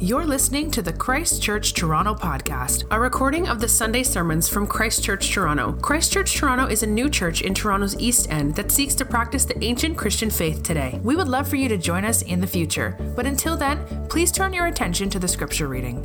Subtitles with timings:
[0.00, 4.66] You're listening to the Christ Church Toronto podcast, a recording of the Sunday sermons from
[4.66, 5.72] Christ Church Toronto.
[5.72, 9.44] Christ Church Toronto is a new church in Toronto's East End that seeks to practice
[9.44, 10.98] the ancient Christian faith today.
[11.04, 14.32] We would love for you to join us in the future, but until then, please
[14.32, 16.00] turn your attention to the scripture reading.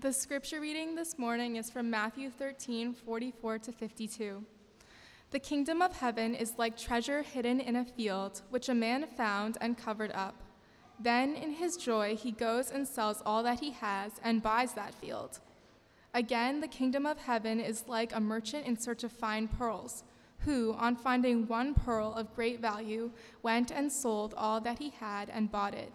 [0.00, 4.44] The scripture reading this morning is from Matthew 13 44 to 52.
[5.30, 9.58] The kingdom of heaven is like treasure hidden in a field, which a man found
[9.60, 10.34] and covered up.
[10.98, 14.94] Then, in his joy, he goes and sells all that he has and buys that
[14.94, 15.38] field.
[16.12, 20.02] Again, the kingdom of heaven is like a merchant in search of fine pearls,
[20.40, 25.30] who, on finding one pearl of great value, went and sold all that he had
[25.30, 25.92] and bought it.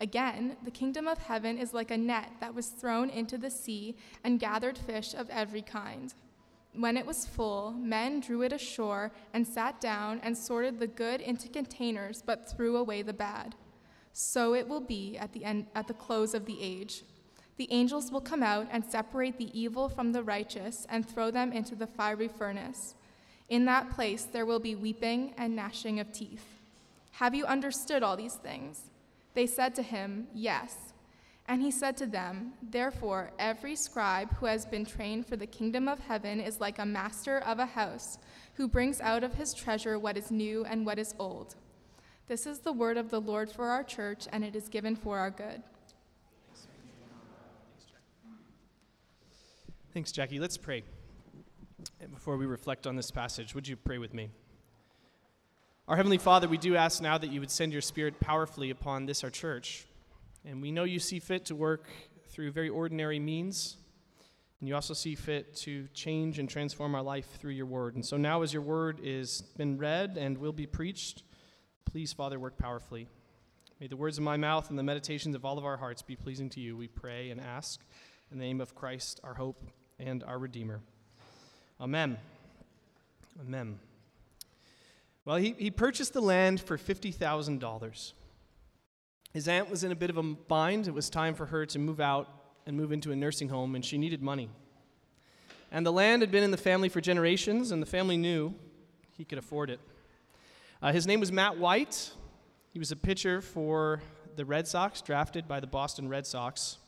[0.00, 3.96] Again, the kingdom of heaven is like a net that was thrown into the sea
[4.24, 6.12] and gathered fish of every kind.
[6.74, 11.20] When it was full, men drew it ashore and sat down and sorted the good
[11.20, 13.54] into containers, but threw away the bad.
[14.12, 17.02] So it will be at the, end, at the close of the age.
[17.56, 21.52] The angels will come out and separate the evil from the righteous and throw them
[21.52, 22.94] into the fiery furnace.
[23.48, 26.60] In that place there will be weeping and gnashing of teeth.
[27.12, 28.90] Have you understood all these things?
[29.34, 30.87] They said to him, Yes.
[31.48, 35.88] And he said to them, Therefore, every scribe who has been trained for the kingdom
[35.88, 38.18] of heaven is like a master of a house,
[38.54, 41.56] who brings out of his treasure what is new and what is old.
[42.26, 45.18] This is the word of the Lord for our church, and it is given for
[45.18, 45.62] our good.
[49.94, 50.38] Thanks, Jackie.
[50.38, 50.84] Let's pray.
[52.12, 54.28] Before we reflect on this passage, would you pray with me?
[55.88, 59.06] Our Heavenly Father, we do ask now that you would send your Spirit powerfully upon
[59.06, 59.86] this, our church.
[60.44, 61.86] And we know you see fit to work
[62.28, 63.76] through very ordinary means.
[64.60, 67.94] And you also see fit to change and transform our life through your word.
[67.94, 71.22] And so now, as your word is been read and will be preached,
[71.84, 73.06] please, Father, work powerfully.
[73.80, 76.16] May the words of my mouth and the meditations of all of our hearts be
[76.16, 77.80] pleasing to you, we pray and ask.
[78.32, 79.62] In the name of Christ, our hope
[80.00, 80.80] and our Redeemer.
[81.80, 82.18] Amen.
[83.40, 83.78] Amen.
[85.24, 88.12] Well, he, he purchased the land for $50,000.
[89.32, 90.88] His aunt was in a bit of a bind.
[90.88, 92.28] It was time for her to move out
[92.66, 94.48] and move into a nursing home, and she needed money.
[95.70, 98.54] And the land had been in the family for generations, and the family knew
[99.16, 99.80] he could afford it.
[100.80, 102.10] Uh, his name was Matt White.
[102.72, 104.00] He was a pitcher for
[104.36, 106.78] the Red Sox, drafted by the Boston Red Sox.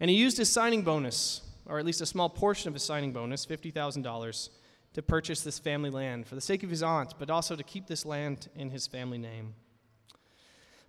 [0.00, 3.12] And he used his signing bonus, or at least a small portion of his signing
[3.12, 4.48] bonus, $50,000,
[4.94, 7.86] to purchase this family land for the sake of his aunt, but also to keep
[7.86, 9.54] this land in his family name.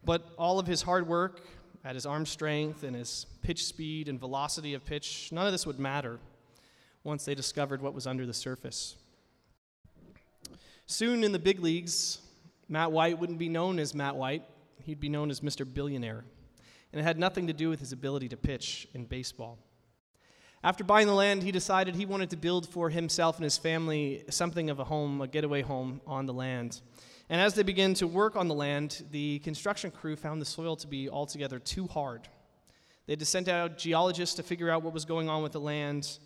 [0.08, 1.42] But all of his hard work
[1.84, 5.68] at his arm strength and his pitch speed and velocity of pitch, none of this
[5.68, 6.18] would matter
[7.04, 8.96] once they discovered what was under the surface.
[10.86, 12.20] Soon in the big leagues,
[12.70, 14.44] Matt White wouldn't be known as Matt White,
[14.86, 15.72] he'd be known as Mr.
[15.72, 16.24] Billionaire.
[16.94, 19.60] And it had nothing to do with his ability to pitch in baseball.
[20.64, 24.24] After buying the land, he decided he wanted to build for himself and his family
[24.30, 26.80] something of a home, a getaway home on the land.
[27.30, 30.78] And as they began to work on the land, the construction crew found the soil
[30.78, 32.30] to be altogether too hard.
[33.06, 35.60] They had to send out geologists to figure out what was going on with the
[35.60, 36.20] land,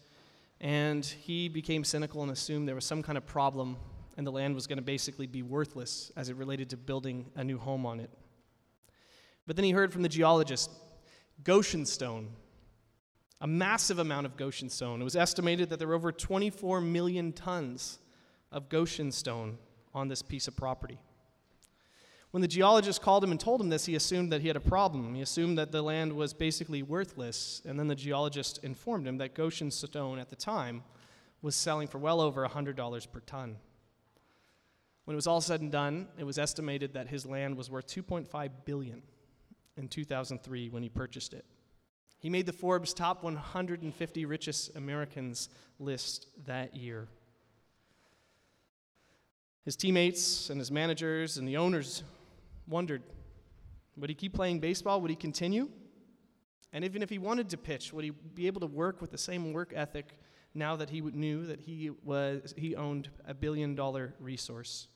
[0.60, 3.78] and he became cynical and assumed there was some kind of problem,
[4.16, 7.44] and the land was going to basically be worthless as it related to building a
[7.44, 8.12] new home on it.
[9.48, 10.70] But then he heard from the geologist
[11.44, 12.30] Goshen stone,
[13.40, 15.02] a massive amount of Goshen stone.
[15.02, 17.98] It was estimated that there were over 24 million tons
[18.52, 19.58] of Goshen stone
[19.94, 21.00] on this piece of property.
[22.32, 24.62] When the geologist called him and told him this, he assumed that he had a
[24.62, 25.14] problem.
[25.16, 29.36] He assumed that the land was basically worthless, and then the geologist informed him that
[29.36, 30.84] Goshen stone at the time
[31.42, 33.58] was selling for well over $100 per ton.
[35.04, 37.88] When it was all said and done, it was estimated that his land was worth
[37.88, 39.02] 2.5 billion
[39.76, 41.46] in 2003 when he purchased it.
[42.20, 45.50] He made the Forbes top 150 richest Americans
[45.80, 47.08] list that year.
[49.64, 52.04] His teammates and his managers and the owners
[52.68, 53.04] wondered
[53.98, 55.02] would he keep playing baseball?
[55.02, 55.70] Would he continue?
[56.74, 59.18] And even if he wanted to pitch, would he be able to work with the
[59.18, 60.18] same work ethic
[60.54, 64.88] now that he knew that he, was, he owned a billion dollar resource?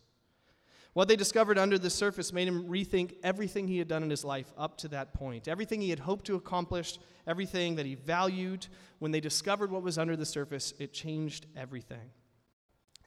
[0.93, 4.23] What they discovered under the surface made him rethink everything he had done in his
[4.23, 5.49] life up to that point.
[5.49, 6.97] Everything he had hoped to accomplish,
[7.27, 8.67] everything that he valued.
[8.99, 12.11] When they discovered what was under the surface, it changed everything.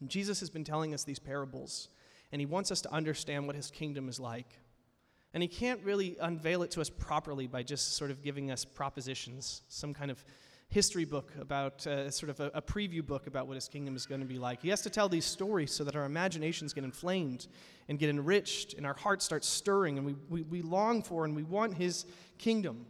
[0.00, 1.88] And Jesus has been telling us these parables,
[2.32, 4.58] and he wants us to understand what his kingdom is like.
[5.34, 8.64] And he can't really unveil it to us properly by just sort of giving us
[8.64, 10.24] propositions, some kind of
[10.70, 14.04] history book about uh, sort of a, a, preview book about what his kingdom is
[14.04, 14.60] going to be like.
[14.60, 17.46] He has to tell these stories so that our imaginations get inflamed
[17.88, 21.34] and get enriched and our hearts start stirring and we, we, we long for and
[21.34, 22.04] we want his
[22.36, 22.84] kingdom.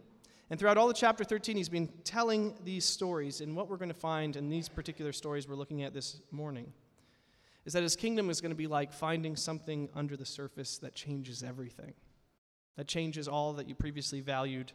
[0.50, 3.42] And throughout all of chapter 13, he's been telling these stories.
[3.42, 6.72] And what we're going to find in these particular stories we're looking at this morning
[7.68, 10.94] is that his kingdom is going to be like finding something under the surface that
[10.94, 11.92] changes everything,
[12.78, 14.72] that changes all that you previously valued,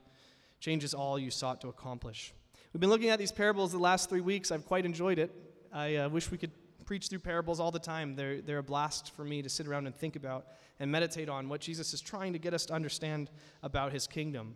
[0.60, 2.36] changes all you sought to accomplish.
[2.72, 4.51] We've been looking at these parables the last three weeks.
[4.51, 5.31] I've quite enjoyed it.
[5.74, 6.51] I uh, wish we could
[6.86, 8.16] preach through parables all the time.
[8.16, 10.46] They're, they're a blast for me to sit around and think about
[10.80, 13.31] and meditate on what Jesus is trying to get us to understand
[13.63, 14.54] about his kingdom.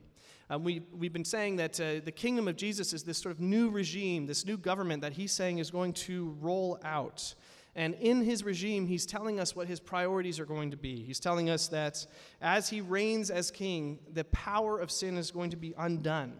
[0.51, 3.41] Um, we, we've been saying that uh, the kingdom of Jesus is this sort of
[3.41, 7.33] new regime, this new government that he's saying is going to roll out.
[7.77, 11.03] And in his regime, he's telling us what his priorities are going to be.
[11.03, 12.05] He's telling us that
[12.41, 16.33] as he reigns as king, the power of sin is going to be undone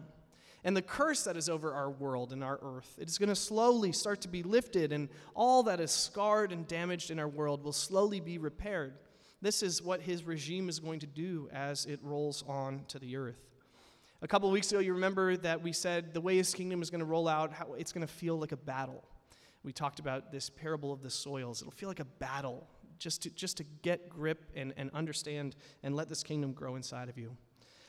[0.64, 2.94] and the curse that is over our world and our earth.
[2.98, 6.66] It is going to slowly start to be lifted, and all that is scarred and
[6.66, 8.94] damaged in our world will slowly be repaired.
[9.40, 13.16] This is what his regime is going to do as it rolls on to the
[13.16, 13.38] earth.
[14.20, 16.90] A couple of weeks ago, you remember that we said the way his kingdom is
[16.90, 19.04] going to roll out, how it's going to feel like a battle.
[19.68, 21.60] We talked about this parable of the soils.
[21.60, 22.66] It'll feel like a battle
[22.98, 27.10] just to, just to get grip and, and understand and let this kingdom grow inside
[27.10, 27.36] of you.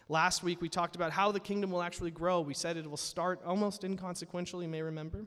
[0.09, 2.41] Last week, we talked about how the kingdom will actually grow.
[2.41, 5.25] We said it will start almost inconsequential, you may remember.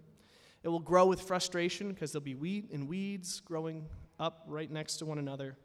[0.63, 3.87] It will grow with frustration because there'll be wheat and weeds growing
[4.21, 5.57] up right next to one another.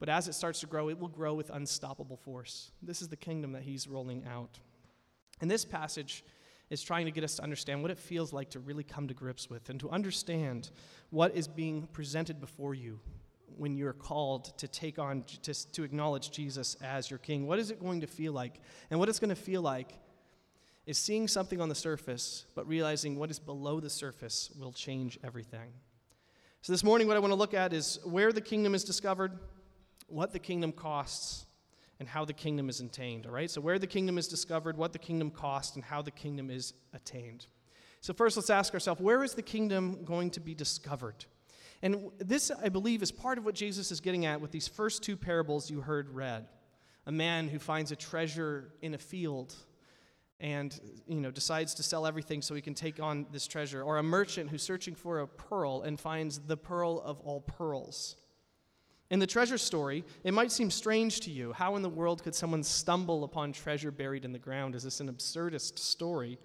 [0.00, 2.72] But as it starts to grow, it will grow with unstoppable force.
[2.82, 4.58] This is the kingdom that he's rolling out.
[5.40, 6.22] And this passage
[6.70, 9.14] is trying to get us to understand what it feels like to really come to
[9.14, 10.70] grips with and to understand
[11.10, 13.00] what is being presented before you
[13.56, 17.46] when you're called to take on, to, to acknowledge Jesus as your king?
[17.46, 18.60] What is it going to feel like?
[18.90, 19.98] And what it's going to feel like
[20.86, 25.18] is seeing something on the surface, but realizing what is below the surface will change
[25.22, 25.72] everything.
[26.62, 29.32] So, this morning, what I want to look at is where the kingdom is discovered,
[30.08, 31.46] what the kingdom costs,
[32.00, 33.26] and how the kingdom is attained.
[33.26, 33.50] All right?
[33.50, 36.72] So, where the kingdom is discovered, what the kingdom costs, and how the kingdom is
[36.94, 37.46] attained.
[38.00, 41.26] So, first, let's ask ourselves where is the kingdom going to be discovered?
[41.82, 45.02] And this, I believe, is part of what Jesus is getting at with these first
[45.02, 46.46] two parables you heard read.
[47.06, 49.54] A man who finds a treasure in a field
[50.40, 53.98] and you know decides to sell everything so he can take on this treasure or
[53.98, 58.16] a merchant who's searching for a pearl and finds the pearl of all pearls
[59.10, 62.34] in the treasure story it might seem strange to you how in the world could
[62.34, 66.38] someone stumble upon treasure buried in the ground is this an absurdist story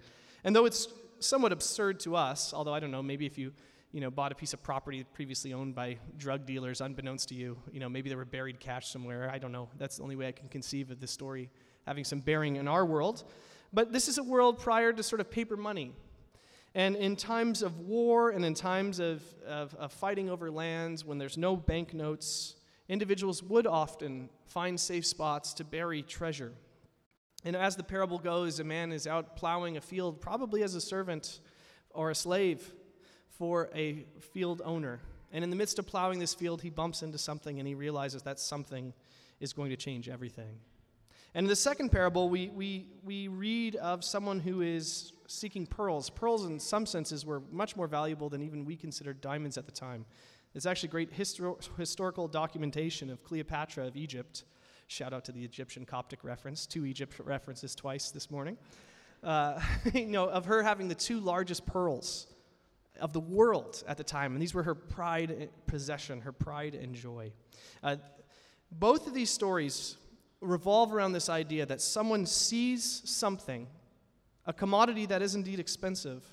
[0.44, 3.52] and though it's somewhat absurd to us although i don't know maybe if you
[3.96, 7.56] you know, bought a piece of property previously owned by drug dealers, unbeknownst to you.
[7.72, 9.30] You know, maybe there were buried cash somewhere.
[9.32, 9.70] I don't know.
[9.78, 11.48] That's the only way I can conceive of this story
[11.86, 13.24] having some bearing in our world.
[13.72, 15.92] But this is a world prior to sort of paper money.
[16.74, 21.16] And in times of war and in times of, of, of fighting over lands, when
[21.16, 22.55] there's no banknotes,
[22.88, 26.52] individuals would often find safe spots to bury treasure.
[27.44, 30.80] And as the parable goes, a man is out plowing a field, probably as a
[30.80, 31.40] servant
[31.90, 32.72] or a slave
[33.28, 35.00] for a field owner.
[35.32, 38.22] And in the midst of plowing this field, he bumps into something and he realizes
[38.22, 38.92] that something
[39.40, 40.58] is going to change everything.
[41.34, 46.08] And in the second parable, we, we, we read of someone who is seeking pearls.
[46.08, 49.72] Pearls, in some senses, were much more valuable than even we considered diamonds at the
[49.72, 50.06] time.
[50.56, 54.44] There's actually great histor- historical documentation of Cleopatra of Egypt.
[54.86, 58.56] Shout out to the Egyptian Coptic reference, two Egypt references twice this morning.
[59.22, 59.60] Uh,
[59.92, 62.26] you know, of her having the two largest pearls
[63.02, 64.32] of the world at the time.
[64.32, 67.32] And these were her pride possession, her pride and joy.
[67.82, 67.96] Uh,
[68.72, 69.98] both of these stories
[70.40, 73.66] revolve around this idea that someone sees something,
[74.46, 76.24] a commodity that is indeed expensive,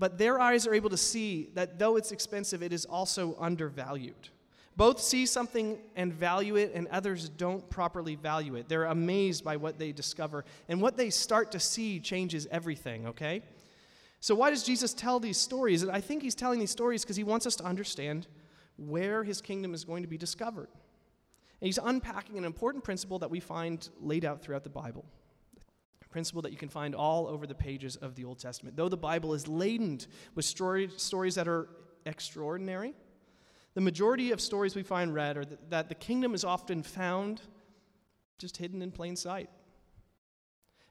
[0.00, 4.30] but their eyes are able to see that though it's expensive, it is also undervalued.
[4.74, 8.66] Both see something and value it, and others don't properly value it.
[8.66, 13.42] They're amazed by what they discover, and what they start to see changes everything, okay?
[14.20, 15.82] So, why does Jesus tell these stories?
[15.82, 18.26] And I think he's telling these stories because he wants us to understand
[18.78, 20.68] where his kingdom is going to be discovered.
[21.60, 25.04] And he's unpacking an important principle that we find laid out throughout the Bible.
[26.10, 28.76] Principle that you can find all over the pages of the Old Testament.
[28.76, 30.00] Though the Bible is laden
[30.34, 31.68] with story, stories that are
[32.04, 32.94] extraordinary,
[33.74, 37.40] the majority of stories we find read are that the kingdom is often found
[38.38, 39.48] just hidden in plain sight.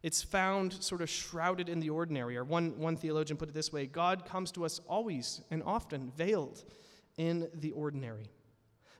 [0.01, 2.37] It's found sort of shrouded in the ordinary.
[2.37, 6.11] Or one, one theologian put it this way God comes to us always and often
[6.15, 6.63] veiled
[7.17, 8.29] in the ordinary.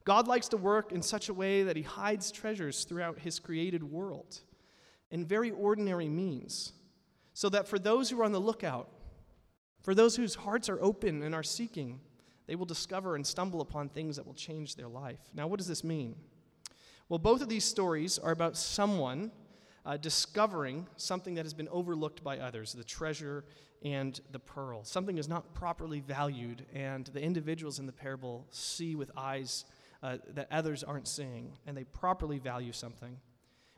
[0.03, 3.83] God likes to work in such a way that he hides treasures throughout his created
[3.83, 4.41] world
[5.12, 6.74] in very ordinary means,
[7.34, 8.89] so that for those who are on the lookout,
[9.82, 12.00] For those whose hearts are open and are seeking,
[12.48, 15.20] they will discover and stumble upon things that will change their life.
[15.34, 16.16] Now, what does this mean?
[17.08, 19.32] Well, both of these stories are about someone
[19.86, 23.46] uh, discovering something that has been overlooked by others the treasure
[23.84, 24.84] and the pearl.
[24.84, 29.63] Something is not properly valued, and the individuals in the parable see with eyes
[30.04, 33.18] uh, that others aren't seeing, and they properly value something.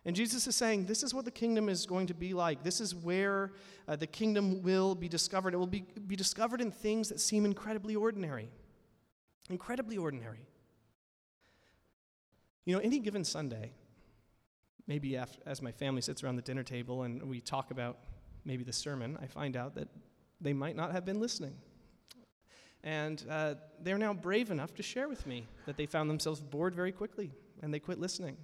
[0.06, 2.64] And Jesus is saying, This is what the kingdom is going to be like.
[2.64, 3.54] This is where
[3.88, 5.54] uh, the kingdom will be discovered.
[5.54, 8.50] It will be, be discovered in things that seem incredibly ordinary.
[9.50, 10.48] Incredibly ordinary.
[12.66, 13.74] You know, any given Sunday,
[14.88, 17.98] maybe after, as my family sits around the dinner table and we talk about
[18.44, 19.88] maybe the sermon, I find out that
[20.40, 21.56] they might not have been listening.
[22.84, 26.74] And uh, they're now brave enough to share with me that they found themselves bored
[26.74, 27.32] very quickly
[27.62, 28.38] and they quit listening.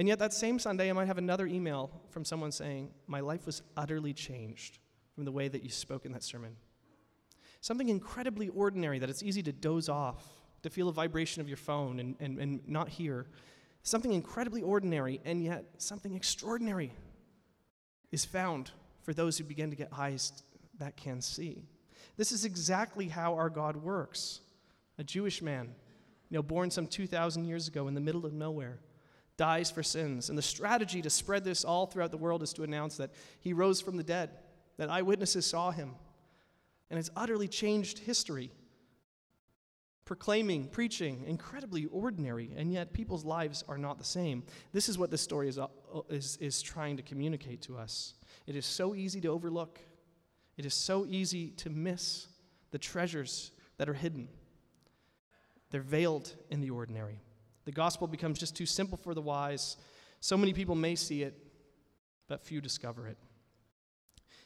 [0.00, 3.44] And yet, that same Sunday, I might have another email from someone saying, My life
[3.44, 4.78] was utterly changed
[5.14, 6.56] from the way that you spoke in that sermon.
[7.60, 10.26] Something incredibly ordinary that it's easy to doze off,
[10.62, 13.26] to feel a vibration of your phone and, and, and not hear.
[13.82, 16.94] Something incredibly ordinary, and yet something extraordinary
[18.10, 18.70] is found
[19.02, 20.32] for those who begin to get eyes
[20.78, 21.66] that can see.
[22.16, 24.40] This is exactly how our God works.
[24.96, 25.74] A Jewish man,
[26.30, 28.78] you know, born some 2,000 years ago in the middle of nowhere,
[29.40, 30.28] dies for sins.
[30.28, 33.54] And the strategy to spread this all throughout the world is to announce that he
[33.54, 34.28] rose from the dead,
[34.76, 35.94] that eyewitnesses saw him.
[36.90, 38.50] And it's utterly changed history.
[40.04, 44.42] Proclaiming, preaching, incredibly ordinary, and yet people's lives are not the same.
[44.74, 45.68] This is what this story is, uh,
[46.10, 48.12] is, is trying to communicate to us.
[48.46, 49.78] It is so easy to overlook,
[50.58, 52.26] it is so easy to miss
[52.72, 54.28] the treasures that are hidden.
[55.70, 57.22] They're veiled in the ordinary.
[57.70, 59.76] The gospel becomes just too simple for the wise.
[60.18, 61.38] So many people may see it,
[62.26, 63.16] but few discover it.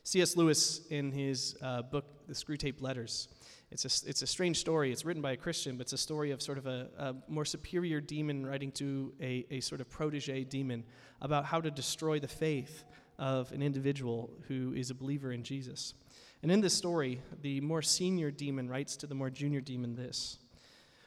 [0.02, 0.37] C.S.
[0.37, 3.28] Lewis, in his uh, book, The Screwtape Letters,
[3.71, 4.93] it's a, it's a strange story.
[4.93, 7.47] It's written by a Christian, but it's a story of sort of a, a more
[7.47, 10.85] superior demon writing to a, a sort of protege demon
[11.23, 12.85] about how to destroy the faith
[13.19, 15.95] of an individual who is a believer in Jesus.
[16.43, 20.40] And in this story, the more senior demon writes to the more junior demon this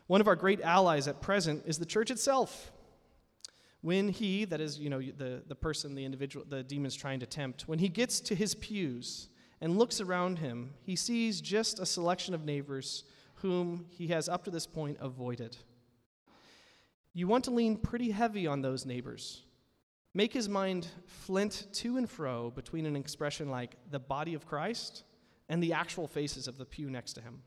[0.08, 2.72] One of our great allies at present is the church itself.
[3.82, 7.26] When he, that is, you know, the, the person, the individual, the demon's trying to
[7.26, 9.30] tempt, when he gets to his pews
[9.62, 13.04] and looks around him, he sees just a selection of neighbors
[13.36, 15.58] whom he has up to this point avoided.
[17.14, 19.44] You want to lean pretty heavy on those neighbors
[20.18, 25.04] make his mind flint to and fro between an expression like the body of Christ
[25.48, 27.44] and the actual faces of the pew next to him.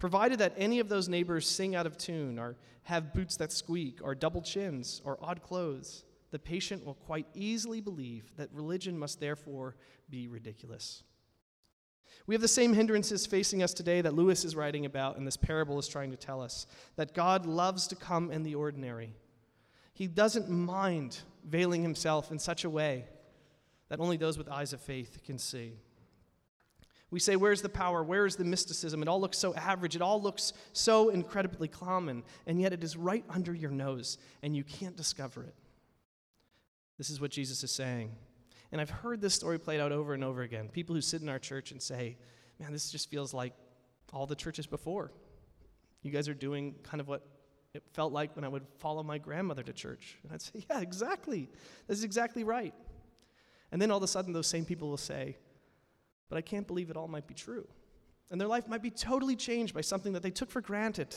[0.00, 4.00] Provided that any of those neighbors sing out of tune, or have boots that squeak,
[4.02, 9.20] or double chins, or odd clothes, the patient will quite easily believe that religion must
[9.20, 9.76] therefore
[10.08, 11.02] be ridiculous.
[12.26, 15.36] We have the same hindrances facing us today that Lewis is writing about, and this
[15.36, 16.66] parable is trying to tell us
[16.96, 19.14] that God loves to come in the ordinary.
[19.92, 23.04] He doesn't mind veiling himself in such a way
[23.90, 25.74] that only those with eyes of faith can see.
[27.10, 28.02] We say, Where's the power?
[28.02, 29.02] Where is the mysticism?
[29.02, 29.96] It all looks so average.
[29.96, 32.22] It all looks so incredibly common.
[32.46, 35.54] And yet it is right under your nose, and you can't discover it.
[36.98, 38.12] This is what Jesus is saying.
[38.72, 40.68] And I've heard this story played out over and over again.
[40.68, 42.16] People who sit in our church and say,
[42.60, 43.54] Man, this just feels like
[44.12, 45.12] all the churches before.
[46.02, 47.26] You guys are doing kind of what
[47.74, 50.18] it felt like when I would follow my grandmother to church.
[50.22, 51.48] And I'd say, Yeah, exactly.
[51.88, 52.74] That's exactly right.
[53.72, 55.36] And then all of a sudden, those same people will say,
[56.30, 57.66] But I can't believe it all might be true.
[58.30, 61.14] And their life might be totally changed by something that they took for granted,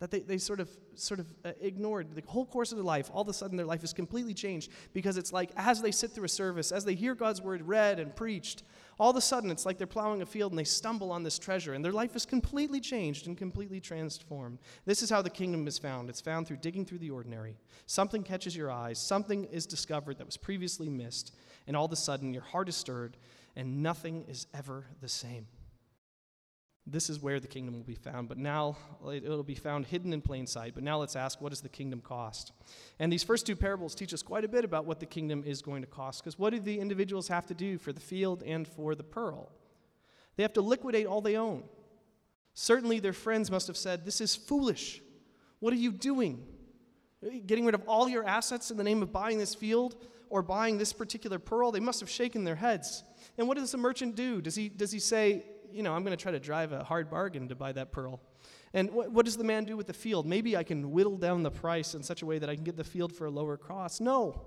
[0.00, 3.10] that they, they sort of, sort of uh, ignored the whole course of their life.
[3.12, 6.12] All of a sudden, their life is completely changed because it's like as they sit
[6.12, 8.62] through a service, as they hear God's word read and preached,
[8.98, 11.38] all of a sudden it's like they're plowing a field and they stumble on this
[11.38, 14.58] treasure and their life is completely changed and completely transformed.
[14.86, 17.56] This is how the kingdom is found it's found through digging through the ordinary.
[17.86, 21.34] Something catches your eyes, something is discovered that was previously missed,
[21.66, 23.16] and all of a sudden your heart is stirred
[23.56, 25.46] and nothing is ever the same.
[26.86, 28.76] This is where the kingdom will be found, but now
[29.10, 30.74] it'll be found hidden in plain sight.
[30.74, 32.52] But now let's ask, what does the kingdom cost?
[32.98, 35.62] And these first two parables teach us quite a bit about what the kingdom is
[35.62, 38.68] going to cost, because what do the individuals have to do for the field and
[38.68, 39.50] for the pearl?
[40.36, 41.62] They have to liquidate all they own.
[42.52, 45.00] Certainly, their friends must have said, This is foolish.
[45.60, 46.46] What are you doing?
[47.46, 49.96] Getting rid of all your assets in the name of buying this field
[50.28, 51.72] or buying this particular pearl?
[51.72, 53.02] They must have shaken their heads.
[53.38, 54.40] And what does the merchant do?
[54.40, 57.10] Does he, does he say, you know, I'm going to try to drive a hard
[57.10, 58.20] bargain to buy that pearl.
[58.72, 60.26] And what, what does the man do with the field?
[60.26, 62.76] Maybe I can whittle down the price in such a way that I can get
[62.76, 64.00] the field for a lower cost.
[64.00, 64.42] No.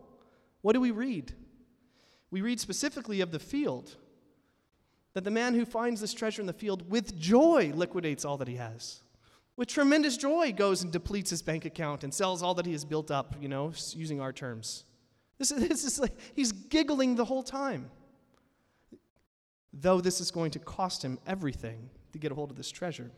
[0.62, 1.34] What do we read?
[2.32, 3.96] We read specifically of the field
[5.14, 8.48] that the man who finds this treasure in the field with joy liquidates all that
[8.48, 9.02] he has.
[9.56, 12.86] With tremendous joy goes and depletes his bank account and sells all that he has
[12.86, 14.84] built up, you know, using our terms.
[15.40, 17.90] This is, this is like he's giggling the whole time.
[19.80, 23.12] Though this is going to cost him everything to get a hold of this treasure.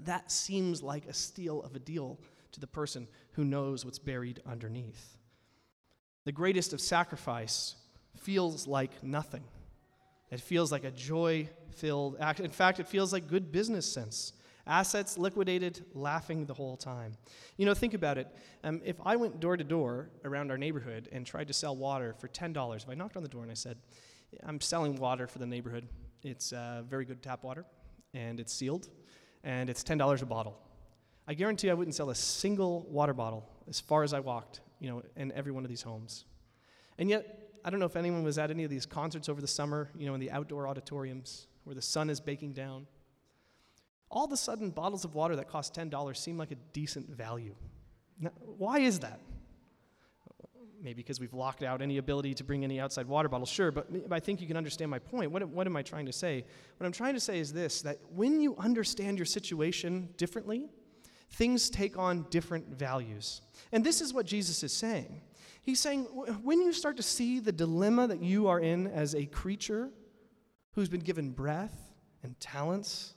[0.00, 2.18] That seems like a steal of a deal
[2.52, 5.16] to the person who knows what's buried underneath.
[6.24, 7.76] The greatest of sacrifice
[8.16, 9.44] feels like nothing.
[10.30, 12.40] It feels like a joy filled act.
[12.40, 14.32] In fact, it feels like good business sense.
[14.66, 17.16] Assets liquidated, laughing the whole time.
[17.56, 18.28] You know, think about it.
[18.62, 22.14] Um, if I went door to door around our neighborhood and tried to sell water
[22.18, 23.78] for $10, if I knocked on the door and I said,
[24.44, 25.88] I'm selling water for the neighborhood,
[26.22, 27.64] it's uh, very good tap water,
[28.14, 28.88] and it's sealed,
[29.44, 30.58] and it's $10 a bottle.
[31.26, 34.88] I guarantee I wouldn't sell a single water bottle as far as I walked, you
[34.88, 36.24] know, in every one of these homes.
[36.98, 39.46] And yet, I don't know if anyone was at any of these concerts over the
[39.46, 42.86] summer, you know, in the outdoor auditoriums where the sun is baking down.
[44.10, 47.54] All of a sudden, bottles of water that cost $10 seem like a decent value.
[48.18, 49.20] Now, why is that?
[50.80, 53.88] Maybe because we've locked out any ability to bring any outside water bottles, sure, but
[54.12, 55.32] I think you can understand my point.
[55.32, 56.44] What, what am I trying to say?
[56.76, 60.68] What I'm trying to say is this that when you understand your situation differently,
[61.30, 63.42] things take on different values.
[63.72, 65.20] And this is what Jesus is saying.
[65.62, 66.04] He's saying,
[66.42, 69.90] when you start to see the dilemma that you are in as a creature
[70.72, 71.92] who's been given breath
[72.22, 73.14] and talents,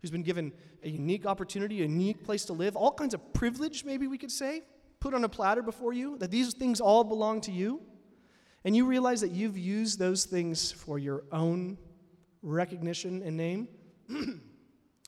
[0.00, 0.52] who's been given
[0.84, 4.30] a unique opportunity, a unique place to live, all kinds of privilege, maybe we could
[4.30, 4.62] say,
[5.02, 7.80] put on a platter before you, that these things all belong to you,
[8.64, 11.76] and you realize that you've used those things for your own
[12.42, 13.68] recognition and name.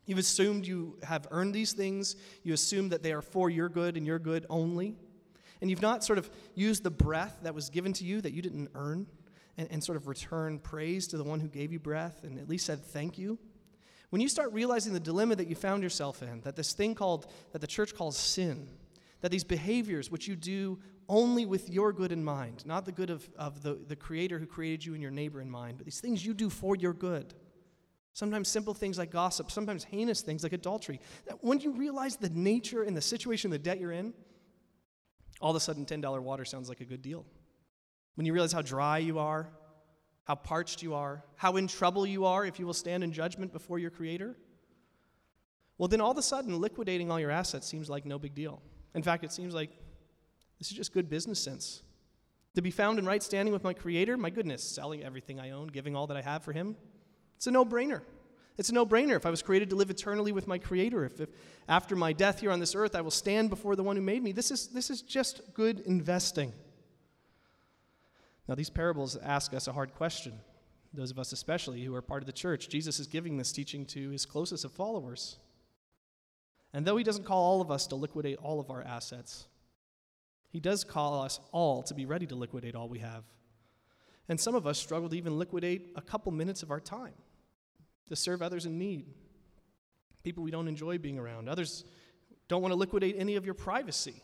[0.06, 2.16] You've assumed you have earned these things.
[2.42, 4.96] You assume that they are for your good and your good only
[5.64, 8.42] and you've not sort of used the breath that was given to you that you
[8.42, 9.06] didn't earn
[9.56, 12.50] and, and sort of return praise to the one who gave you breath and at
[12.50, 13.38] least said thank you,
[14.10, 17.26] when you start realizing the dilemma that you found yourself in, that this thing called,
[17.52, 18.68] that the church calls sin,
[19.24, 20.78] that these behaviors which you do
[21.08, 24.44] only with your good in mind, not the good of, of the, the creator who
[24.44, 27.32] created you and your neighbor in mind, but these things you do for your good.
[28.12, 31.00] Sometimes simple things like gossip, sometimes heinous things like adultery.
[31.24, 34.12] That when you realize the nature and the situation, the debt you're in,
[35.40, 37.24] all of a sudden $10 water sounds like a good deal.
[38.16, 39.48] When you realize how dry you are,
[40.24, 43.54] how parched you are, how in trouble you are if you will stand in judgment
[43.54, 44.36] before your Creator,
[45.78, 48.60] well, then all of a sudden liquidating all your assets seems like no big deal.
[48.94, 49.70] In fact, it seems like
[50.58, 51.82] this is just good business sense.
[52.54, 55.66] To be found in right standing with my Creator, my goodness, selling everything I own,
[55.66, 56.76] giving all that I have for Him,
[57.36, 58.02] it's a no brainer.
[58.56, 59.16] It's a no brainer.
[59.16, 61.28] If I was created to live eternally with my Creator, if, if,
[61.68, 64.22] after my death here on this earth I will stand before the one who made
[64.22, 66.52] me, this is, this is just good investing.
[68.46, 70.34] Now, these parables ask us a hard question,
[70.92, 72.68] those of us especially who are part of the church.
[72.68, 75.38] Jesus is giving this teaching to his closest of followers.
[76.74, 79.46] And though he doesn't call all of us to liquidate all of our assets,
[80.50, 83.22] he does call us all to be ready to liquidate all we have.
[84.28, 87.14] And some of us struggle to even liquidate a couple minutes of our time
[88.08, 89.06] to serve others in need,
[90.24, 91.48] people we don't enjoy being around.
[91.48, 91.84] Others
[92.48, 94.22] don't want to liquidate any of your privacy.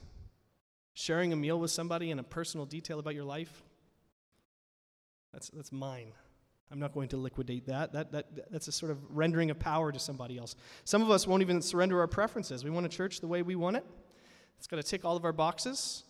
[0.95, 3.63] Sharing a meal with somebody and a personal detail about your life,
[5.33, 6.13] that's, that's mine.
[6.73, 7.93] I'm not going to liquidate that.
[7.93, 8.51] That, that.
[8.51, 10.55] That's a sort of rendering of power to somebody else.
[10.85, 12.65] Some of us won't even surrender our preferences.
[12.65, 13.85] We want a church the way we want it.
[14.59, 16.05] It's got to tick all of our boxes.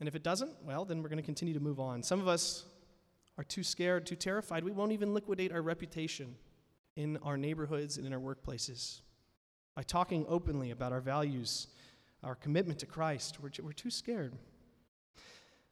[0.00, 2.02] And if it doesn't, well, then we're going to continue to move on.
[2.02, 2.64] Some of us
[3.38, 4.64] are too scared, too terrified.
[4.64, 6.34] We won't even liquidate our reputation
[6.96, 9.00] in our neighborhoods and in our workplaces.
[9.74, 11.68] By talking openly about our values,
[12.22, 14.34] our commitment to Christ, we're, we're too scared.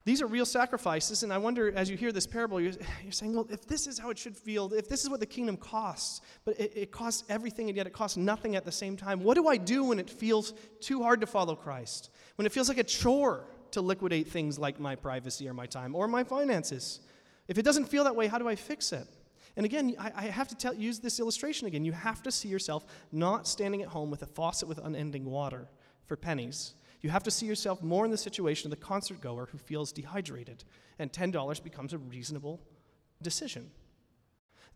[0.09, 3.35] These are real sacrifices, and I wonder as you hear this parable, you're, you're, saying,
[3.35, 6.23] well, if this is how it should feel, if this is what the kingdom costs,
[6.47, 9.35] but it, it costs everything and yet it costs nothing at the same time, what
[9.35, 12.09] do I do when it feels too hard to follow Christ?
[12.37, 15.95] When it feels like a chore to liquidate things like my privacy or my time
[15.95, 17.01] or my finances?
[17.47, 19.07] If it doesn't feel that way, how do I fix it?
[19.59, 21.85] And again, I, I have to tell, use this illustration again.
[21.85, 25.69] You have to see yourself not standing at home with a faucet with unending water
[26.07, 26.73] for pennies.
[27.01, 29.93] You have to see yourself more in the situation of the concert goer who feels
[29.93, 30.65] dehydrated,
[30.99, 32.61] and $10 becomes a reasonable
[33.23, 33.71] decision.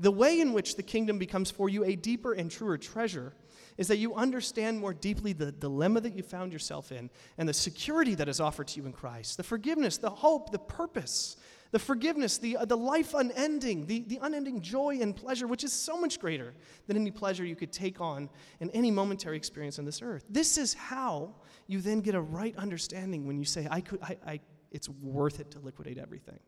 [0.00, 3.35] The way in which the kingdom becomes for you a deeper and truer treasure
[3.76, 7.54] is that you understand more deeply the dilemma that you found yourself in and the
[7.54, 11.37] security that is offered to you in Christ, the forgiveness, the hope, the purpose
[11.72, 15.72] the forgiveness, the, uh, the life unending, the, the unending joy and pleasure, which is
[15.72, 16.54] so much greater
[16.87, 18.28] than any pleasure you could take on
[18.61, 20.24] in any momentary experience on this earth.
[20.28, 21.35] This is how
[21.66, 25.40] you then get a right understanding when you say, I could, I, I, it's worth
[25.40, 26.38] it to liquidate everything.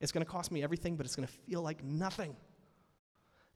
[0.00, 2.36] It's going to cost me everything, but it's going to feel like nothing.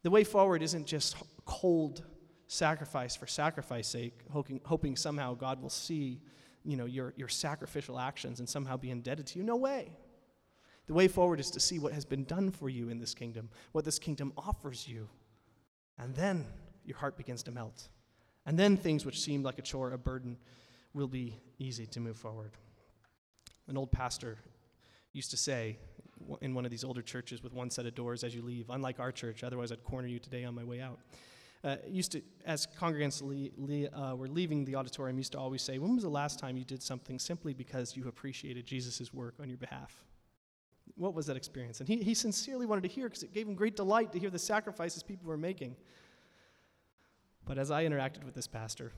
[0.03, 2.05] The way forward isn't just cold
[2.49, 6.21] sacrifice for sacrifice sake, hoping, hoping somehow God will see
[6.65, 9.45] you know, your, your sacrificial actions and somehow be indebted to you.
[9.45, 9.93] No way.
[10.87, 13.49] The way forward is to see what has been done for you in this kingdom,
[13.73, 15.09] what this kingdom offers you.
[15.99, 16.47] And then
[16.85, 17.89] your heart begins to melt.
[18.45, 20.37] And then things which seemed like a chore, a burden,
[20.95, 22.53] will be easy to move forward.
[23.67, 24.39] An old pastor
[25.13, 25.79] used to say
[26.41, 29.01] in one of these older churches with one set of doors as you leave, unlike
[29.01, 31.01] our church, otherwise I'd corner you today on my way out.
[31.65, 35.79] Uh, used to, as congregants le- uh, were leaving the auditorium, used to always say,
[35.79, 39.49] When was the last time you did something simply because you appreciated Jesus' work on
[39.49, 40.05] your behalf?
[40.95, 41.81] What was that experience?
[41.81, 44.31] And he, he sincerely wanted to hear because it gave him great delight to hear
[44.31, 45.77] the sacrifices people were making.
[47.45, 48.93] But as I interacted with this pastor,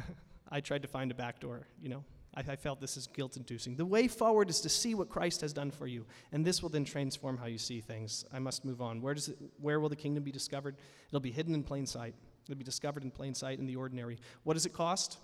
[0.50, 2.04] I tried to find a back door, you know.
[2.34, 3.76] I, I felt this is guilt inducing.
[3.76, 6.68] The way forward is to see what Christ has done for you, and this will
[6.68, 8.24] then transform how you see things.
[8.32, 9.00] I must move on.
[9.00, 10.76] Where, does it, where will the kingdom be discovered?
[11.08, 12.14] It'll be hidden in plain sight.
[12.44, 14.18] It'll be discovered in plain sight in the ordinary.
[14.42, 15.18] What does it cost?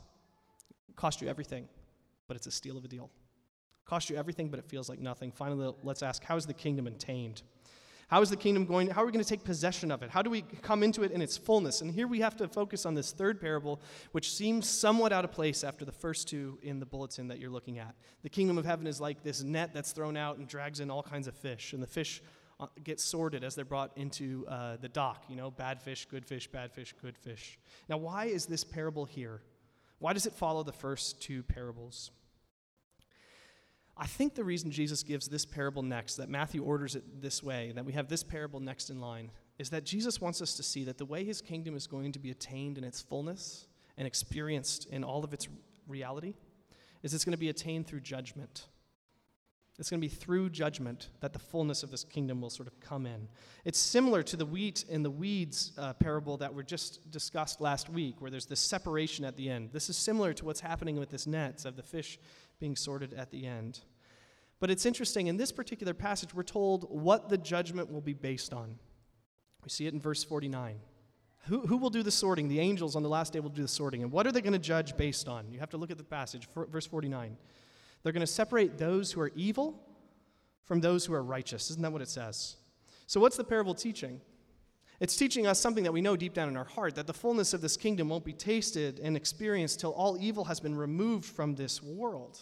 [0.89, 1.69] It cost you everything,
[2.29, 3.11] but it's a steal of a deal.
[3.85, 5.33] Cost you everything, but it feels like nothing.
[5.33, 7.43] Finally, let's ask how is the kingdom attained?
[8.11, 8.89] How is the kingdom going?
[8.91, 10.11] How are we going to take possession of it?
[10.11, 11.81] How do we come into it in its fullness?
[11.81, 15.31] And here we have to focus on this third parable, which seems somewhat out of
[15.31, 17.95] place after the first two in the bulletin that you're looking at.
[18.23, 21.05] The kingdom of heaven is like this net that's thrown out and drags in all
[21.05, 22.21] kinds of fish, and the fish
[22.59, 25.25] uh, get sorted as they're brought into uh, the dock.
[25.29, 27.61] You know, bad fish, good fish, bad fish, good fish.
[27.89, 29.41] Now, why is this parable here?
[30.01, 32.11] Why does it follow the first two parables?
[34.03, 37.71] I think the reason Jesus gives this parable next, that Matthew orders it this way,
[37.75, 40.85] that we have this parable next in line, is that Jesus wants us to see
[40.85, 43.67] that the way his kingdom is going to be attained in its fullness
[43.99, 45.49] and experienced in all of its
[45.87, 46.33] reality
[47.03, 48.69] is it's going to be attained through judgment.
[49.79, 52.81] It's going to be through judgment that the fullness of this kingdom will sort of
[52.81, 53.29] come in.
[53.67, 57.91] It's similar to the wheat and the weeds uh, parable that were just discussed last
[57.91, 59.71] week, where there's this separation at the end.
[59.73, 62.19] This is similar to what's happening with this nets of the fish
[62.59, 63.81] being sorted at the end.
[64.61, 68.53] But it's interesting, in this particular passage, we're told what the judgment will be based
[68.53, 68.79] on.
[69.65, 70.79] We see it in verse 49.
[71.47, 72.49] Who, who will do the sorting?
[72.49, 74.03] The angels on the last day will do the sorting.
[74.03, 75.51] And what are they going to judge based on?
[75.51, 77.37] You have to look at the passage, verse 49.
[78.03, 79.83] They're going to separate those who are evil
[80.65, 81.71] from those who are righteous.
[81.71, 82.57] Isn't that what it says?
[83.07, 84.21] So, what's the parable teaching?
[85.01, 87.55] It's teaching us something that we know deep down in our heart that the fullness
[87.55, 91.55] of this kingdom won't be tasted and experienced till all evil has been removed from
[91.55, 92.41] this world.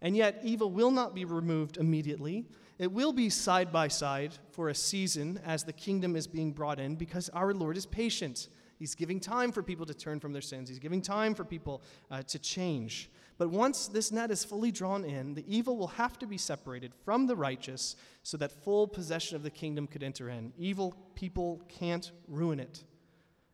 [0.00, 2.46] And yet, evil will not be removed immediately.
[2.78, 6.78] It will be side by side for a season as the kingdom is being brought
[6.78, 8.48] in because our Lord is patient.
[8.78, 11.82] He's giving time for people to turn from their sins, He's giving time for people
[12.10, 13.10] uh, to change.
[13.36, 16.92] But once this net is fully drawn in, the evil will have to be separated
[17.04, 20.52] from the righteous so that full possession of the kingdom could enter in.
[20.58, 22.84] Evil people can't ruin it,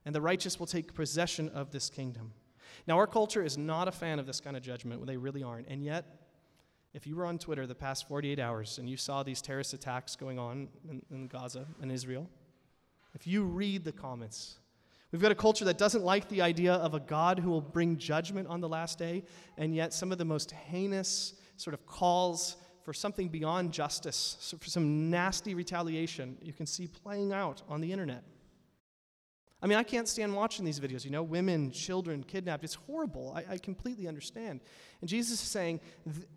[0.07, 2.33] and the righteous will take possession of this kingdom.
[2.87, 5.69] Now, our culture is not a fan of this kind of judgment, they really aren't.
[5.69, 6.24] And yet,
[6.95, 10.17] if you were on Twitter the past 48 hours and you saw these terrorist attacks
[10.17, 12.29] going on in, in Gaza and Israel,
[13.15, 14.57] if you read the comments,
[15.15, 17.97] We've got a culture that doesn't like the idea of a God who will bring
[17.99, 19.23] judgment on the last day,
[19.57, 24.69] and yet some of the most heinous sort of calls for something beyond justice, for
[24.69, 28.25] some nasty retaliation, you can see playing out on the internet.
[29.65, 32.65] I mean, I can't stand watching these videos, you know, women, children kidnapped.
[32.65, 33.33] It's horrible.
[33.35, 34.61] I, I completely understand.
[35.01, 35.81] And Jesus is saying,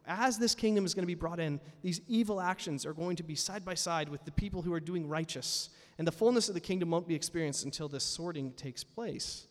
[0.08, 3.24] as this kingdom is going to be brought in, these evil actions are going to
[3.24, 5.72] be side by side with the people who are doing righteous.
[5.98, 9.48] And the fullness of the kingdom won't be experienced until this sorting takes place.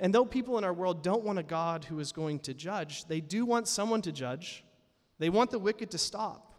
[0.00, 3.04] And though people in our world don't want a God who is going to judge,
[3.04, 4.64] they do want someone to judge.
[5.20, 6.52] They want the wicked to stop.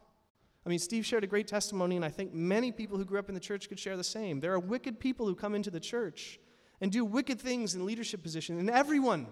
[0.66, 3.28] I mean, Steve shared a great testimony, and I think many people who grew up
[3.28, 4.40] in the church could share the same.
[4.40, 6.40] There are wicked people who come into the church
[6.82, 8.60] and do wicked things in leadership positions.
[8.60, 9.28] And everyone,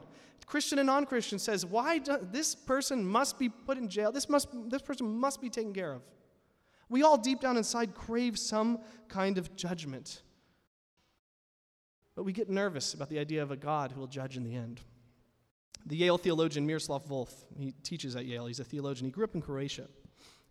[0.45, 4.11] Christian and non-Christian, says, "Why do, this person must be put in jail?
[4.11, 6.01] This must this person must be taken care of."
[6.87, 10.21] We all deep down inside crave some kind of judgment.
[12.15, 14.55] But we get nervous about the idea of a God who will judge in the
[14.55, 14.81] end.
[15.85, 19.05] The Yale theologian Miroslav Volf, he teaches at Yale, he's a theologian.
[19.05, 19.87] He grew up in Croatia,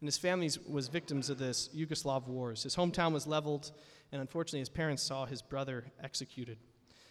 [0.00, 2.62] and his family was victims of this Yugoslav wars.
[2.62, 3.72] His hometown was leveled,
[4.10, 6.58] and unfortunately, his parents saw his brother executed.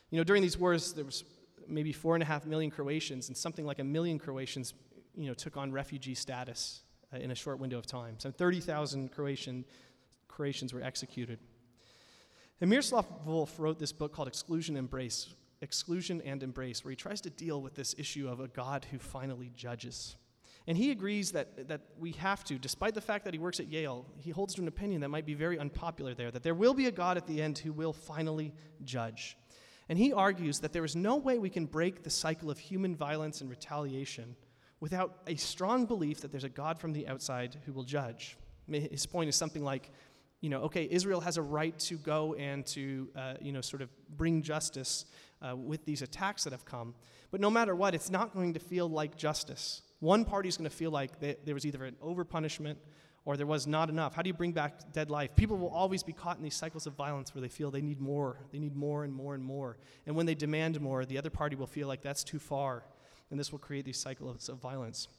[0.09, 1.23] You know, during these wars, there was
[1.67, 4.73] maybe four and a half million Croatians, and something like a million Croatians,
[5.15, 6.81] you know, took on refugee status
[7.13, 8.15] uh, in a short window of time.
[8.17, 9.65] So 30,000 Croatian,
[10.27, 11.39] Croatians were executed.
[12.61, 17.21] And Miroslav Volf wrote this book called Exclusion Embrace, Exclusion and Embrace, where he tries
[17.21, 20.15] to deal with this issue of a God who finally judges.
[20.67, 23.67] And he agrees that, that we have to, despite the fact that he works at
[23.67, 26.73] Yale, he holds to an opinion that might be very unpopular there, that there will
[26.73, 29.37] be a God at the end who will finally judge.
[29.89, 32.95] And he argues that there is no way we can break the cycle of human
[32.95, 34.35] violence and retaliation
[34.79, 38.37] without a strong belief that there's a God from the outside who will judge.
[38.69, 39.91] His point is something like,
[40.41, 43.81] you know, okay, Israel has a right to go and to, uh, you know, sort
[43.81, 45.05] of bring justice
[45.41, 46.93] uh, with these attacks that have come.
[47.31, 49.81] But no matter what, it's not going to feel like justice.
[49.99, 52.75] One party is going to feel like they, there was either an overpunishment
[53.27, 54.15] or there was not enough.
[54.15, 55.35] How do you bring back dead life?
[55.35, 57.99] People will always be caught in these cycles of violence where they feel they need
[57.99, 58.39] more.
[58.53, 59.77] They need more and more and more.
[60.05, 62.85] And when they demand more, the other party will feel like that's too far.
[63.29, 65.09] And this will create these cycles of violence.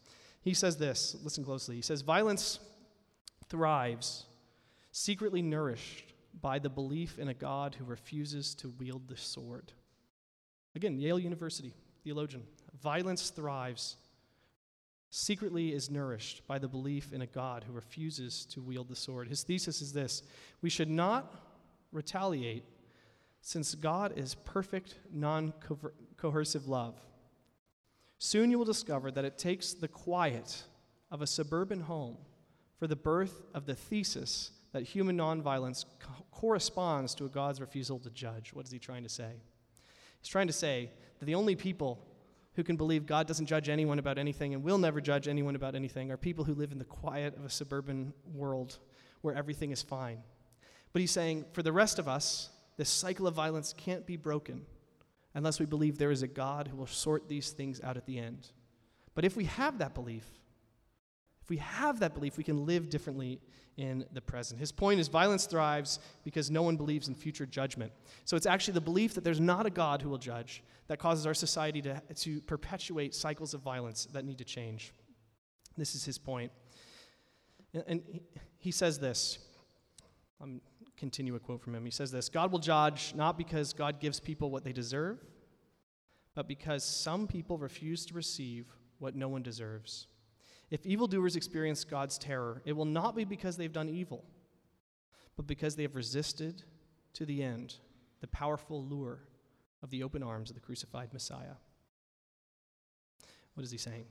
[0.40, 1.76] He says this, listen closely.
[1.76, 2.60] He says, Violence
[3.50, 4.24] thrives,
[4.90, 9.70] secretly nourished by the belief in a God who refuses to wield the sword.
[10.74, 12.44] Again, Yale University, theologian.
[12.82, 13.96] Violence thrives,
[15.10, 19.28] secretly is nourished by the belief in a God who refuses to wield the sword.
[19.28, 20.22] His thesis is this
[20.60, 21.34] we should not
[21.92, 22.64] retaliate
[23.40, 25.52] since God is perfect, non
[26.16, 27.00] coercive love.
[28.18, 30.64] Soon you will discover that it takes the quiet
[31.10, 32.16] of a suburban home
[32.78, 37.98] for the birth of the thesis that human nonviolence co- corresponds to a God's refusal
[38.00, 38.52] to judge.
[38.52, 39.32] What is he trying to say?
[40.20, 42.04] He's trying to say that the only people
[42.58, 45.76] who can believe God doesn't judge anyone about anything and will never judge anyone about
[45.76, 48.78] anything are people who live in the quiet of a suburban world
[49.20, 50.24] where everything is fine.
[50.92, 54.66] But he's saying, for the rest of us, this cycle of violence can't be broken
[55.34, 58.18] unless we believe there is a God who will sort these things out at the
[58.18, 58.48] end.
[59.14, 60.28] But if we have that belief,
[61.48, 63.40] if we have that belief, we can live differently
[63.78, 64.60] in the present.
[64.60, 67.90] His point is violence thrives because no one believes in future judgment.
[68.26, 71.24] So it's actually the belief that there's not a God who will judge that causes
[71.24, 74.92] our society to, to perpetuate cycles of violence that need to change.
[75.78, 76.52] This is his point.
[77.86, 78.20] And, he,
[78.58, 79.38] he says this.
[80.42, 80.60] I'm
[80.98, 81.84] continue a quote from him.
[81.86, 85.24] He says this God will judge not because God gives people what they deserve,
[86.34, 88.66] but because some people refuse to receive
[88.98, 90.08] what no one deserves.
[90.70, 94.24] If evildoers experience God's terror, it will not be because they've done evil,
[95.36, 96.62] but because they have resisted
[97.14, 97.76] to the end
[98.20, 99.20] the powerful lure
[99.82, 101.54] of the open arms of the crucified Messiah.
[103.54, 104.04] What is he saying?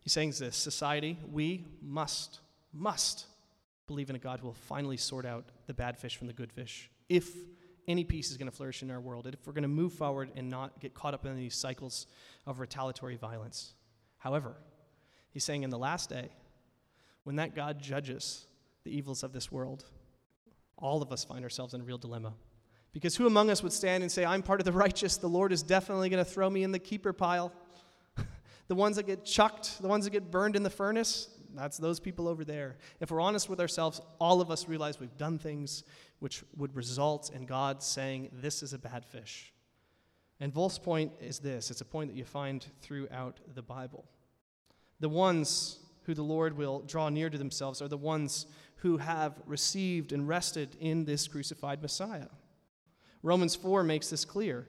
[0.00, 2.40] He's saying this society, we must,
[2.72, 3.26] must
[3.86, 6.52] believe in a God who will finally sort out the bad fish from the good
[6.52, 6.90] fish.
[7.08, 7.28] If
[7.88, 10.30] any peace is going to flourish in our world, if we're going to move forward
[10.36, 12.06] and not get caught up in these cycles
[12.46, 13.74] of retaliatory violence.
[14.18, 14.56] However,
[15.36, 16.30] He's saying in the last day,
[17.24, 18.46] when that God judges
[18.84, 19.84] the evils of this world,
[20.78, 22.32] all of us find ourselves in a real dilemma.
[22.94, 25.52] Because who among us would stand and say, I'm part of the righteous, the Lord
[25.52, 27.52] is definitely going to throw me in the keeper pile?
[28.68, 32.00] the ones that get chucked, the ones that get burned in the furnace, that's those
[32.00, 32.78] people over there.
[33.00, 35.84] If we're honest with ourselves, all of us realize we've done things
[36.18, 39.52] which would result in God saying, This is a bad fish.
[40.40, 44.06] And Volf's point is this it's a point that you find throughout the Bible.
[45.00, 49.34] The ones who the Lord will draw near to themselves are the ones who have
[49.46, 52.28] received and rested in this crucified Messiah.
[53.22, 54.68] Romans 4 makes this clear.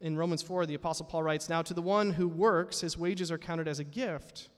[0.00, 3.32] In Romans 4, the Apostle Paul writes Now to the one who works, his wages
[3.32, 4.50] are counted as a gift.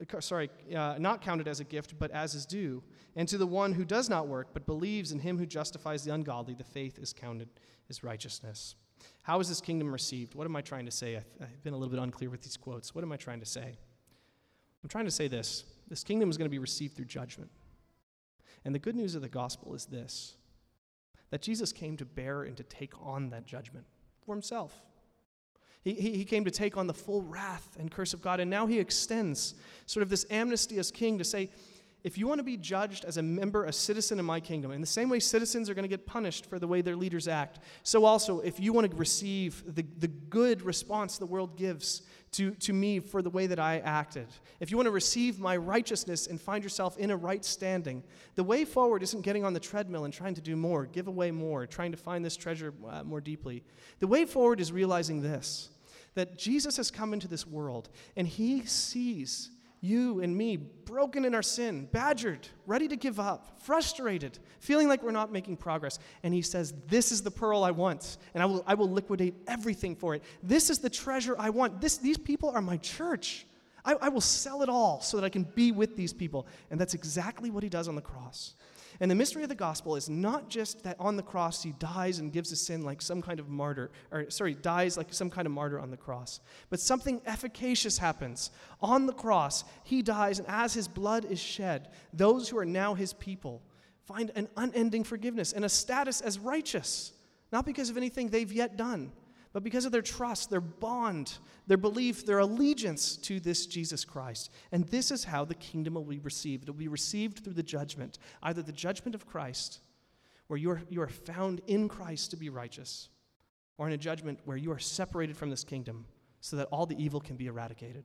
[0.00, 2.82] Uh, sorry, uh, not counted as a gift, but as is due.
[3.16, 6.12] And to the one who does not work, but believes in him who justifies the
[6.12, 7.48] ungodly, the faith is counted
[7.88, 8.74] as righteousness.
[9.22, 10.34] How is this kingdom received?
[10.34, 11.16] What am I trying to say?
[11.16, 12.94] I've been a little bit unclear with these quotes.
[12.94, 13.78] What am I trying to say?
[14.82, 17.50] I'm trying to say this this kingdom is going to be received through judgment.
[18.64, 20.34] And the good news of the gospel is this
[21.30, 23.86] that Jesus came to bear and to take on that judgment
[24.24, 24.82] for himself.
[25.82, 28.50] He, he, he, came to take on the full wrath and curse of God, and
[28.50, 29.54] now he extends
[29.86, 31.50] sort of this amnesty as king to say,
[32.02, 34.80] if you want to be judged as a member, a citizen in my kingdom, in
[34.80, 37.60] the same way citizens are going to get punished for the way their leaders act,
[37.82, 42.52] so also if you want to receive the, the good response the world gives to,
[42.52, 44.28] to me for the way that I acted,
[44.60, 48.02] if you want to receive my righteousness and find yourself in a right standing,
[48.34, 51.30] the way forward isn't getting on the treadmill and trying to do more, give away
[51.30, 53.62] more, trying to find this treasure uh, more deeply.
[53.98, 55.70] The way forward is realizing this
[56.14, 61.34] that Jesus has come into this world and he sees you and me, broken in
[61.34, 65.98] our sin, badgered, ready to give up, frustrated, feeling like we're not making progress.
[66.22, 69.34] And he says, This is the pearl I want, and I will, I will liquidate
[69.46, 70.22] everything for it.
[70.42, 71.80] This is the treasure I want.
[71.80, 73.46] This, these people are my church.
[73.84, 76.46] I, I will sell it all so that I can be with these people.
[76.70, 78.54] And that's exactly what he does on the cross.
[79.00, 82.18] And the mystery of the gospel is not just that on the cross he dies
[82.18, 85.46] and gives his sin like some kind of martyr, or sorry, dies like some kind
[85.46, 88.50] of martyr on the cross, but something efficacious happens.
[88.82, 92.92] On the cross, he dies, and as his blood is shed, those who are now
[92.92, 93.62] his people
[94.04, 97.12] find an unending forgiveness and a status as righteous,
[97.52, 99.12] not because of anything they've yet done,
[99.52, 104.50] but because of their trust, their bond, their belief, their allegiance to this Jesus Christ.
[104.70, 106.64] And this is how the kingdom will be received.
[106.64, 109.80] It will be received through the judgment, either the judgment of Christ,
[110.46, 113.08] where you are, you are found in Christ to be righteous,
[113.76, 116.06] or in a judgment where you are separated from this kingdom
[116.40, 118.04] so that all the evil can be eradicated.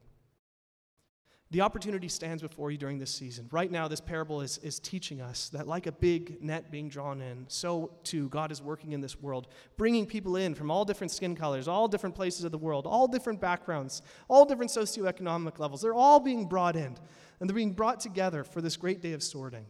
[1.51, 3.47] The opportunity stands before you during this season.
[3.51, 7.21] Right now, this parable is, is teaching us that, like a big net being drawn
[7.21, 11.11] in, so too God is working in this world, bringing people in from all different
[11.11, 15.83] skin colors, all different places of the world, all different backgrounds, all different socioeconomic levels.
[15.83, 16.97] They're all being brought in,
[17.39, 19.67] and they're being brought together for this great day of sorting.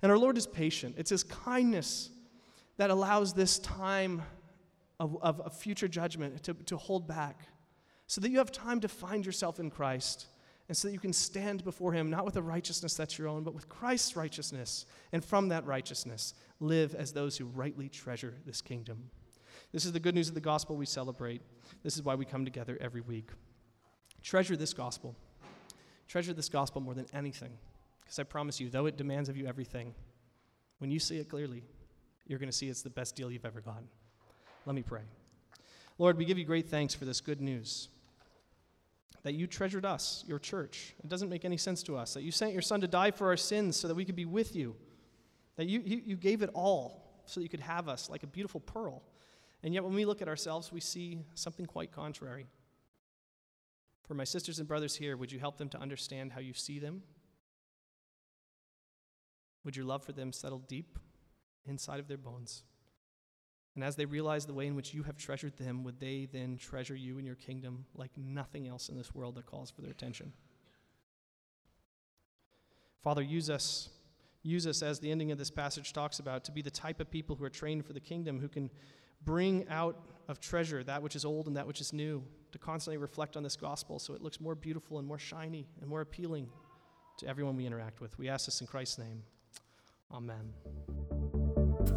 [0.00, 0.94] And our Lord is patient.
[0.96, 2.08] It's His kindness
[2.78, 4.22] that allows this time
[4.98, 7.48] of, of, of future judgment to, to hold back
[8.06, 10.26] so that you have time to find yourself in Christ
[10.68, 13.42] and so that you can stand before Him not with a righteousness that's your own,
[13.42, 18.62] but with Christ's righteousness, and from that righteousness, live as those who rightly treasure this
[18.62, 19.10] kingdom.
[19.72, 21.42] This is the good news of the gospel we celebrate.
[21.82, 23.30] This is why we come together every week.
[24.22, 25.16] Treasure this gospel.
[26.08, 27.52] Treasure this gospel more than anything,
[28.02, 29.94] because I promise you, though it demands of you everything,
[30.78, 31.64] when you see it clearly,
[32.26, 33.88] you're going to see it's the best deal you've ever gotten.
[34.66, 35.02] Let me pray.
[35.98, 37.88] Lord, we give you great thanks for this good news
[39.22, 40.94] that you treasured us, your church.
[41.02, 42.14] It doesn't make any sense to us.
[42.14, 44.24] That you sent your son to die for our sins so that we could be
[44.24, 44.74] with you.
[45.56, 48.26] That you, you, you gave it all so that you could have us like a
[48.26, 49.02] beautiful pearl.
[49.62, 52.46] And yet, when we look at ourselves, we see something quite contrary.
[54.04, 56.80] For my sisters and brothers here, would you help them to understand how you see
[56.80, 57.02] them?
[59.64, 60.98] Would your love for them settle deep
[61.64, 62.64] inside of their bones?
[63.74, 66.58] And as they realize the way in which you have treasured them, would they then
[66.58, 69.90] treasure you and your kingdom like nothing else in this world that calls for their
[69.90, 70.32] attention?
[73.02, 73.88] Father, use us.
[74.42, 77.10] Use us, as the ending of this passage talks about, to be the type of
[77.10, 78.70] people who are trained for the kingdom, who can
[79.24, 79.96] bring out
[80.28, 83.42] of treasure that which is old and that which is new, to constantly reflect on
[83.42, 86.48] this gospel so it looks more beautiful and more shiny and more appealing
[87.18, 88.18] to everyone we interact with.
[88.18, 89.22] We ask this in Christ's name.
[90.12, 90.52] Amen.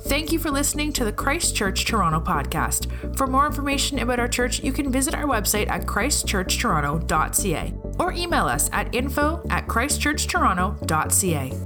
[0.01, 3.15] Thank you for listening to the Christ Church Toronto podcast.
[3.17, 8.45] For more information about our church, you can visit our website at christchurchtoronto.ca or email
[8.45, 11.64] us at info at christchurchtoronto.ca.